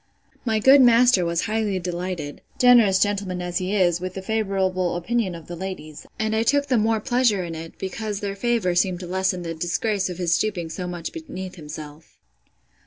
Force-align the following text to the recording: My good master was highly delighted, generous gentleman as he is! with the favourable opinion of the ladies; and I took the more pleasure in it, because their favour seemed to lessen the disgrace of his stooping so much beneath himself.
My 0.45 0.57
good 0.57 0.81
master 0.81 1.23
was 1.25 1.43
highly 1.43 1.77
delighted, 1.77 2.41
generous 2.57 2.97
gentleman 2.97 3.39
as 3.39 3.59
he 3.59 3.75
is! 3.75 4.01
with 4.01 4.15
the 4.15 4.23
favourable 4.23 4.95
opinion 4.95 5.35
of 5.35 5.45
the 5.45 5.55
ladies; 5.55 6.07
and 6.17 6.35
I 6.35 6.41
took 6.41 6.65
the 6.65 6.77
more 6.79 6.99
pleasure 6.99 7.43
in 7.43 7.53
it, 7.53 7.77
because 7.77 8.19
their 8.19 8.35
favour 8.35 8.73
seemed 8.73 8.99
to 9.01 9.05
lessen 9.07 9.43
the 9.43 9.53
disgrace 9.53 10.09
of 10.09 10.17
his 10.17 10.33
stooping 10.33 10.71
so 10.71 10.87
much 10.87 11.13
beneath 11.13 11.53
himself. 11.53 12.17